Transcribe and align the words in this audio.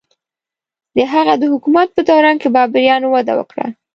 د 0.95 0.97
هغه 1.13 1.33
د 1.37 1.43
حکومت 1.53 1.87
په 1.93 2.01
دوران 2.09 2.35
کې 2.41 2.49
بابریانو 2.55 3.07
وده 3.15 3.33
وکړه. 3.39 3.65